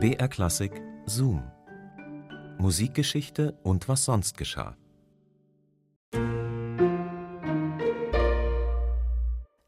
[0.00, 1.42] BR Klassik Zoom.
[2.58, 4.76] Musikgeschichte und was sonst geschah.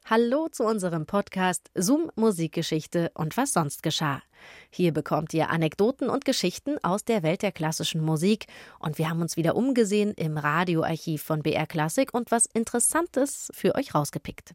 [0.05, 4.23] Hallo zu unserem Podcast Zoom Musikgeschichte und was sonst geschah.
[4.71, 8.47] Hier bekommt ihr Anekdoten und Geschichten aus der Welt der klassischen Musik
[8.79, 13.75] und wir haben uns wieder umgesehen im Radioarchiv von BR Klassik und was Interessantes für
[13.75, 14.55] euch rausgepickt.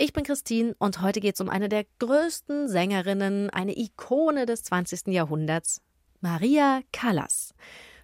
[0.00, 4.62] Ich bin Christine und heute geht es um eine der größten Sängerinnen, eine Ikone des
[4.62, 5.08] 20.
[5.08, 5.82] Jahrhunderts,
[6.20, 7.52] Maria Callas.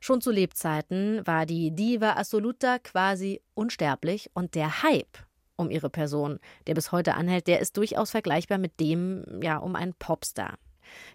[0.01, 5.18] Schon zu Lebzeiten war die Diva Assoluta quasi unsterblich und der Hype
[5.54, 9.76] um ihre Person, der bis heute anhält, der ist durchaus vergleichbar mit dem, ja, um
[9.76, 10.59] einen Popstar.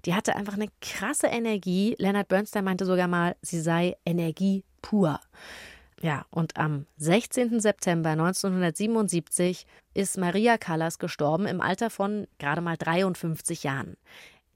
[0.06, 1.94] Die hatte einfach eine krasse Energie.
[1.98, 5.20] Leonard Bernstein meinte sogar mal, sie sei Energie pur.
[6.02, 7.60] Ja, und am 16.
[7.60, 13.98] September 1977 ist Maria Callas gestorben im Alter von gerade mal 53 Jahren.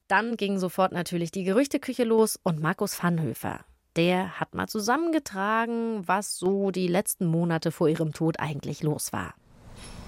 [0.08, 3.60] Dann ging sofort natürlich die Gerüchteküche los und Markus Vanhöfer,
[3.98, 9.34] der hat mal zusammengetragen, was so die letzten Monate vor ihrem Tod eigentlich los war.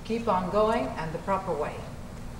[0.05, 1.75] Keep on going and the proper way.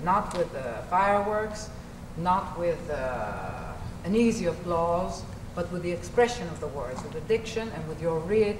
[0.04, 1.70] Not with the fireworks,
[2.16, 3.74] not with uh,
[4.06, 5.22] an easy applause,
[5.54, 8.54] but with the expression of the words, with the diction and with your real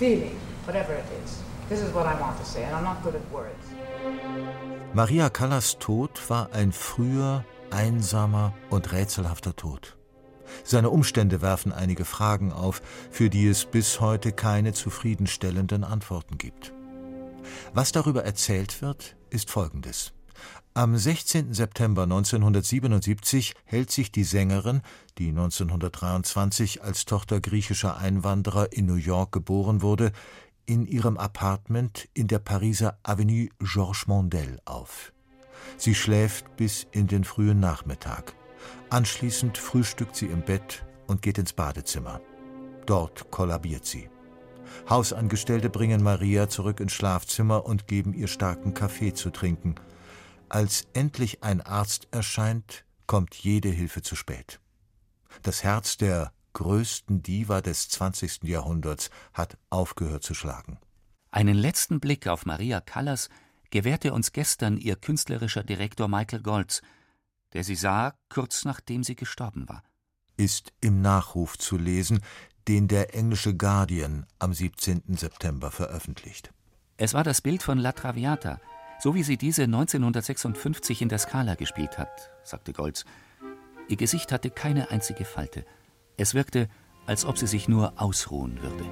[0.00, 1.42] feeling, whatever it is.
[1.68, 3.64] This is what I want to say, and I'm not good at words.
[4.94, 9.98] Maria Callas Tod war ein früher, einsamer und rätselhafter Tod.
[10.64, 16.72] Seine Umstände werfen einige Fragen auf, für die es bis heute keine zufriedenstellenden Antworten gibt.
[17.74, 20.12] Was darüber erzählt wird, ist folgendes.
[20.72, 21.52] Am 16.
[21.52, 24.82] September 1977 hält sich die Sängerin,
[25.18, 30.12] die 1923 als Tochter griechischer Einwanderer in New York geboren wurde,
[30.66, 35.12] in ihrem Appartement in der Pariser Avenue Georges Mondel auf.
[35.76, 38.34] Sie schläft bis in den frühen Nachmittag.
[38.90, 42.20] Anschließend frühstückt sie im Bett und geht ins Badezimmer.
[42.86, 44.08] Dort kollabiert sie.
[44.88, 49.74] Hausangestellte bringen Maria zurück ins Schlafzimmer und geben ihr starken Kaffee zu trinken–
[50.50, 54.60] als endlich ein Arzt erscheint, kommt jede Hilfe zu spät.
[55.42, 58.44] Das Herz der größten Diva des 20.
[58.44, 60.78] Jahrhunderts hat aufgehört zu schlagen.
[61.30, 63.28] Einen letzten Blick auf Maria Callas
[63.70, 66.82] gewährte uns gestern ihr künstlerischer Direktor Michael Goltz,
[67.52, 69.82] der sie sah, kurz nachdem sie gestorben war.
[70.36, 72.20] Ist im Nachruf zu lesen,
[72.68, 75.02] den der englische Guardian am 17.
[75.16, 76.52] September veröffentlicht.
[76.96, 78.60] Es war das Bild von La Traviata,
[79.00, 83.04] so wie sie diese 1956 in der Scala gespielt hat, sagte Goltz.
[83.88, 85.64] Ihr Gesicht hatte keine einzige Falte.
[86.16, 86.68] Es wirkte,
[87.06, 88.84] als ob sie sich nur ausruhen würde.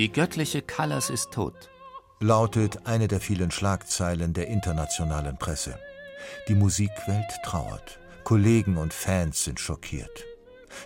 [0.00, 1.68] Die göttliche Callas ist tot,
[2.20, 5.78] lautet eine der vielen Schlagzeilen der internationalen Presse.
[6.48, 7.98] Die Musikwelt trauert.
[8.24, 10.24] Kollegen und Fans sind schockiert.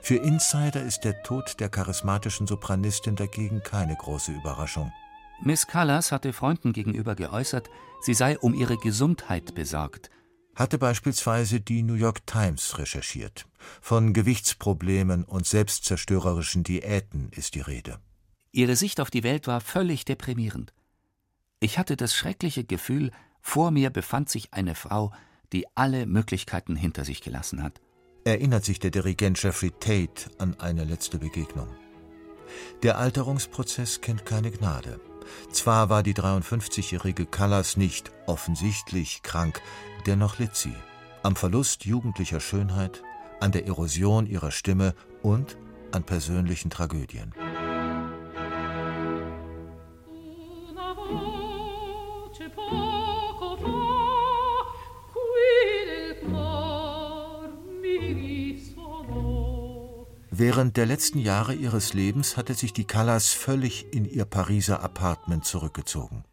[0.02, 4.92] Für Insider ist der Tod der charismatischen Sopranistin dagegen keine große Überraschung.
[5.40, 7.70] Miss Callas hatte Freunden gegenüber geäußert,
[8.00, 10.10] sie sei um ihre Gesundheit besorgt.
[10.56, 13.46] Hatte beispielsweise die New York Times recherchiert.
[13.80, 18.00] Von Gewichtsproblemen und selbstzerstörerischen Diäten ist die Rede.
[18.54, 20.72] Ihre Sicht auf die Welt war völlig deprimierend.
[21.58, 23.10] Ich hatte das schreckliche Gefühl,
[23.40, 25.12] vor mir befand sich eine Frau,
[25.52, 27.80] die alle Möglichkeiten hinter sich gelassen hat.
[28.24, 31.66] Erinnert sich der Dirigent Jeffrey Tate an eine letzte Begegnung.
[32.84, 35.00] Der Alterungsprozess kennt keine Gnade.
[35.50, 39.60] Zwar war die 53-jährige Callas nicht offensichtlich krank,
[40.06, 40.76] dennoch litt sie
[41.24, 43.02] am Verlust jugendlicher Schönheit,
[43.40, 45.56] an der Erosion ihrer Stimme und
[45.90, 47.34] an persönlichen Tragödien.
[60.36, 65.44] Während der letzten Jahre ihres Lebens hatte sich die Callas völlig in ihr Pariser Appartement
[65.44, 66.24] zurückgezogen.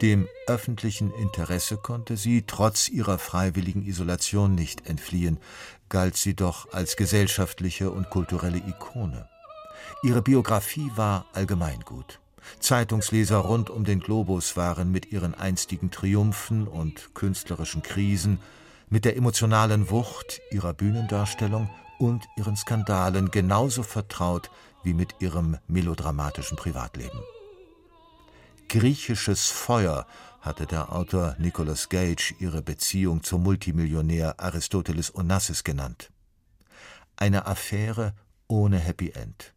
[0.00, 5.40] Dem öffentlichen Interesse konnte sie trotz ihrer freiwilligen Isolation nicht entfliehen,
[5.90, 9.28] galt sie doch als gesellschaftliche und kulturelle Ikone.
[10.02, 12.20] Ihre Biografie war allgemeingut.
[12.60, 18.40] Zeitungsleser rund um den Globus waren mit ihren einstigen Triumphen und künstlerischen Krisen,
[18.88, 24.50] mit der emotionalen Wucht ihrer Bühnendarstellung und ihren Skandalen genauso vertraut
[24.82, 27.20] wie mit ihrem melodramatischen Privatleben.
[28.68, 30.06] Griechisches Feuer
[30.40, 36.10] hatte der Autor Nicholas Gage ihre Beziehung zum Multimillionär Aristoteles Onassis genannt.
[37.16, 38.14] Eine Affäre
[38.46, 39.54] ohne Happy End.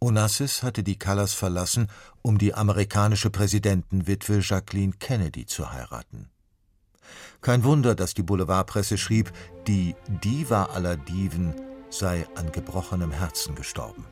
[0.00, 1.88] Onassis hatte die Callas verlassen,
[2.22, 6.28] um die amerikanische Präsidentenwitwe Jacqueline Kennedy zu heiraten.
[7.40, 9.32] Kein Wunder, dass die Boulevardpresse schrieb,
[9.66, 11.54] die Diva aller Diven
[11.90, 14.06] sei an gebrochenem Herzen gestorben.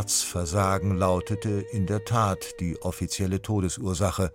[0.00, 4.32] Herzversagen lautete in der Tat die offizielle Todesursache.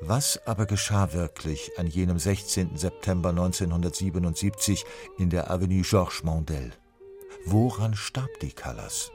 [0.00, 2.76] Was aber geschah wirklich an jenem 16.
[2.76, 4.84] September 1977
[5.18, 6.70] in der Avenue Georges Mandel?
[7.46, 9.10] Woran starb die Callas?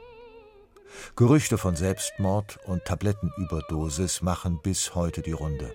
[1.16, 5.74] Gerüchte von Selbstmord und Tablettenüberdosis machen bis heute die Runde.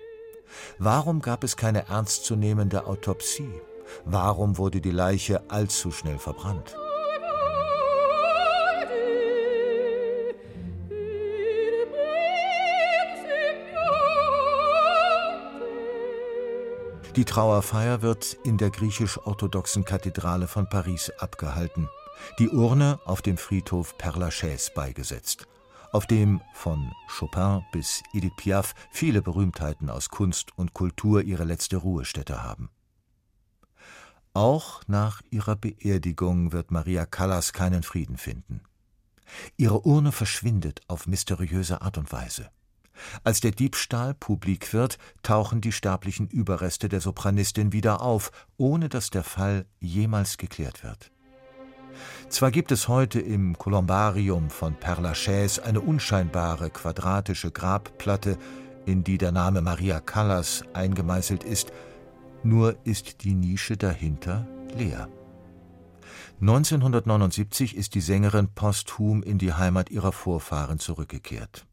[0.78, 3.60] Warum gab es keine ernstzunehmende Autopsie?
[4.04, 6.76] Warum wurde die Leiche allzu schnell verbrannt?
[17.18, 21.88] Die Trauerfeier wird in der griechisch-orthodoxen Kathedrale von Paris abgehalten.
[22.38, 25.48] Die Urne auf dem Friedhof Père Lachaise beigesetzt,
[25.90, 31.78] auf dem von Chopin bis Edith Piaf viele Berühmtheiten aus Kunst und Kultur ihre letzte
[31.78, 32.70] Ruhestätte haben.
[34.32, 38.60] Auch nach ihrer Beerdigung wird Maria Callas keinen Frieden finden.
[39.56, 42.48] Ihre Urne verschwindet auf mysteriöse Art und Weise.
[43.24, 49.10] Als der Diebstahl publik wird, tauchen die sterblichen Überreste der Sopranistin wieder auf, ohne dass
[49.10, 51.10] der Fall jemals geklärt wird.
[52.28, 58.38] Zwar gibt es heute im Kolumbarium von Père Lachaise eine unscheinbare quadratische Grabplatte,
[58.86, 61.72] in die der Name Maria Callas eingemeißelt ist,
[62.42, 64.46] nur ist die Nische dahinter
[64.76, 65.08] leer.
[66.40, 71.67] 1979 ist die Sängerin posthum in die Heimat ihrer Vorfahren zurückgekehrt.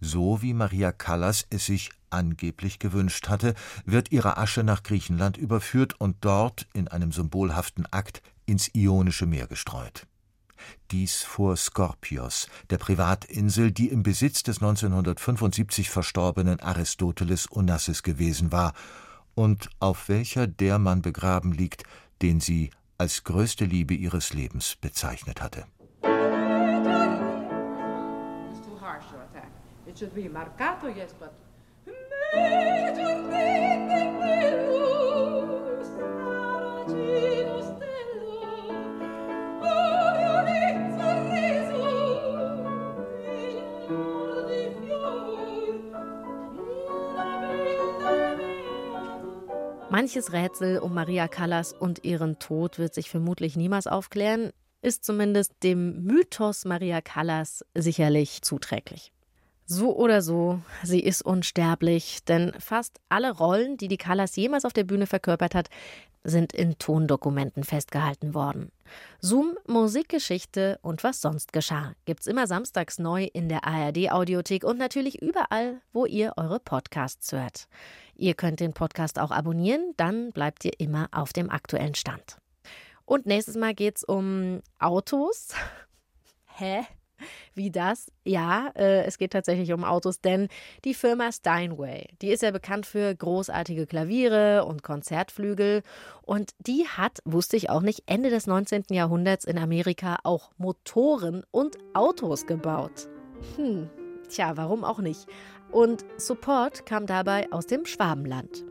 [0.00, 3.54] So wie Maria Callas es sich angeblich gewünscht hatte,
[3.84, 9.46] wird ihre Asche nach Griechenland überführt und dort in einem symbolhaften Akt ins Ionische Meer
[9.46, 10.06] gestreut.
[10.90, 18.72] Dies vor Skorpios, der Privatinsel, die im Besitz des 1975 verstorbenen Aristoteles Onassis gewesen war
[19.34, 21.82] und auf welcher der Mann begraben liegt,
[22.22, 25.66] den sie als größte Liebe ihres Lebens bezeichnet hatte.
[29.96, 31.32] Should be marcato, yes, but.
[49.90, 54.50] Manches Rätsel um Maria Callas und ihren Tod wird sich vermutlich niemals aufklären,
[54.82, 59.13] ist zumindest dem Mythos Maria Callas sicherlich zuträglich.
[59.66, 64.74] So oder so, sie ist unsterblich, denn fast alle Rollen, die die Callas jemals auf
[64.74, 65.70] der Bühne verkörpert hat,
[66.22, 68.72] sind in Tondokumenten festgehalten worden.
[69.20, 74.78] Zoom, Musikgeschichte und was sonst geschah gibt's immer samstags neu in der ARD Audiothek und
[74.78, 77.68] natürlich überall, wo ihr eure Podcasts hört.
[78.16, 82.38] Ihr könnt den Podcast auch abonnieren, dann bleibt ihr immer auf dem aktuellen Stand.
[83.04, 85.54] Und nächstes Mal geht's um Autos.
[86.46, 86.86] Hä?
[87.54, 88.10] Wie das?
[88.24, 90.48] Ja, äh, es geht tatsächlich um Autos, denn
[90.84, 95.82] die Firma Steinway, die ist ja bekannt für großartige Klaviere und Konzertflügel
[96.22, 98.84] und die hat, wusste ich auch nicht, Ende des 19.
[98.90, 103.08] Jahrhunderts in Amerika auch Motoren und Autos gebaut.
[103.56, 103.88] Hm,
[104.28, 105.26] tja, warum auch nicht?
[105.70, 108.64] Und Support kam dabei aus dem Schwabenland.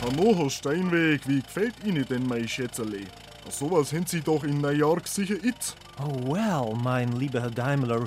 [0.00, 3.00] Hallo, Herr Steinweg, wie gefällt Ihnen denn mein Schätzerle?
[3.50, 5.74] Sowas haben Sie doch in New York sicher it.
[6.00, 8.06] Oh well, mein lieber Herr Daimler,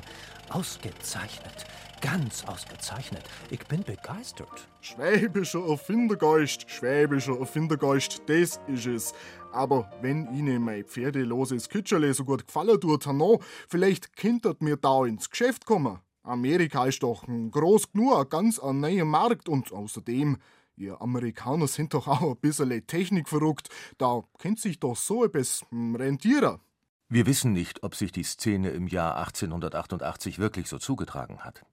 [0.49, 1.65] ausgezeichnet.
[1.99, 3.23] Ganz ausgezeichnet.
[3.49, 4.67] Ich bin begeistert.
[4.81, 9.13] Schwäbischer Erfindergeist, schwäbischer Erfindergeist, das ist es.
[9.51, 15.05] Aber wenn Ihnen mein pferdeloses Kütscherle so gut gefallen tut, Hanno, vielleicht könntet mir da
[15.05, 15.99] ins Geschäft kommen.
[16.23, 20.37] Amerika ist doch groß genug, ganz ein neuer Markt und außerdem,
[20.81, 23.69] Ihr Amerikaner sind doch auch ein bisschen technikverrückt.
[23.99, 26.59] Da kennt sich doch so etwas hm, rentieren.
[27.07, 31.63] Wir wissen nicht, ob sich die Szene im Jahr 1888 wirklich so zugetragen hat.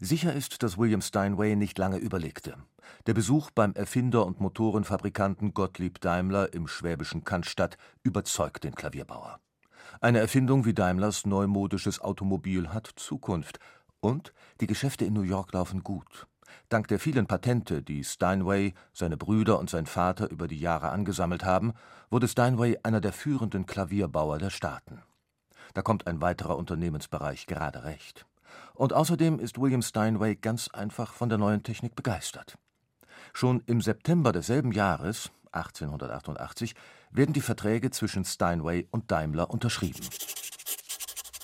[0.00, 2.56] Sicher ist, dass William Steinway nicht lange überlegte.
[3.06, 9.38] Der Besuch beim Erfinder und Motorenfabrikanten Gottlieb Daimler im schwäbischen Cannstatt überzeugt den Klavierbauer.
[10.00, 13.60] Eine Erfindung wie Daimlers neumodisches Automobil hat Zukunft.
[14.00, 16.26] Und die Geschäfte in New York laufen gut.
[16.68, 21.44] Dank der vielen Patente, die Steinway, seine Brüder und sein Vater über die Jahre angesammelt
[21.44, 21.72] haben,
[22.10, 25.02] wurde Steinway einer der führenden Klavierbauer der Staaten.
[25.74, 28.26] Da kommt ein weiterer Unternehmensbereich gerade recht.
[28.74, 32.56] Und außerdem ist William Steinway ganz einfach von der neuen Technik begeistert.
[33.32, 36.74] Schon im September desselben Jahres, 1888,
[37.10, 40.00] werden die Verträge zwischen Steinway und Daimler unterschrieben.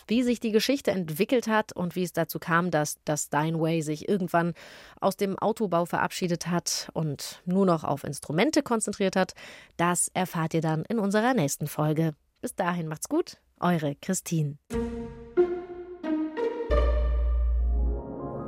[0.07, 4.09] Wie sich die Geschichte entwickelt hat und wie es dazu kam, dass das Steinway sich
[4.09, 4.55] irgendwann
[5.01, 9.33] aus dem Autobau verabschiedet hat und nur noch auf Instrumente konzentriert hat,
[9.77, 12.15] das erfahrt ihr dann in unserer nächsten Folge.
[12.41, 14.59] Bis dahin macht's gut, eure Christine.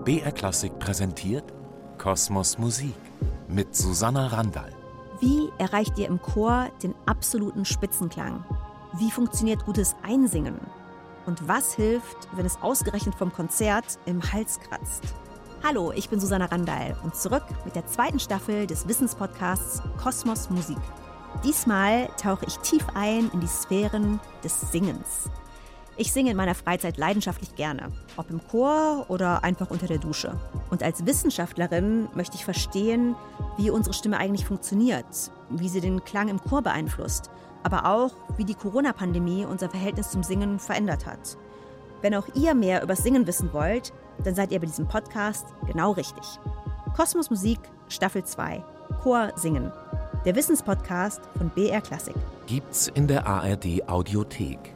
[0.04, 1.52] BR Klassik präsentiert
[1.98, 2.94] Kosmos Musik
[3.48, 4.72] mit Susanna Randall.
[5.20, 8.44] Wie erreicht ihr im Chor den absoluten Spitzenklang?
[8.98, 10.60] Wie funktioniert gutes Einsingen?
[11.26, 15.02] Und was hilft, wenn es ausgerechnet vom Konzert im Hals kratzt?
[15.64, 20.78] Hallo, ich bin Susanna Randall und zurück mit der zweiten Staffel des Wissenspodcasts Kosmos Musik.
[21.42, 25.28] Diesmal tauche ich tief ein in die Sphären des Singens.
[25.98, 30.38] Ich singe in meiner Freizeit leidenschaftlich gerne, ob im Chor oder einfach unter der Dusche.
[30.68, 33.16] Und als Wissenschaftlerin möchte ich verstehen,
[33.56, 35.06] wie unsere Stimme eigentlich funktioniert,
[35.48, 37.30] wie sie den Klang im Chor beeinflusst,
[37.62, 41.38] aber auch, wie die Corona-Pandemie unser Verhältnis zum Singen verändert hat.
[42.02, 45.92] Wenn auch ihr mehr über Singen wissen wollt, dann seid ihr bei diesem Podcast genau
[45.92, 46.24] richtig.
[46.94, 48.62] Kosmos Musik, Staffel 2,
[49.02, 49.72] Chor Singen.
[50.26, 52.16] Der Wissenspodcast von BR Klassik.
[52.46, 54.75] Gibt's in der ARD Audiothek